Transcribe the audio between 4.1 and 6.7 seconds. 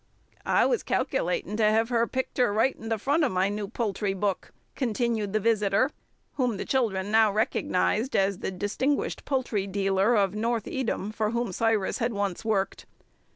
book," continued the visitor, whom the